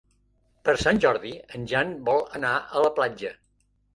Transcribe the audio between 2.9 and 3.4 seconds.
platja.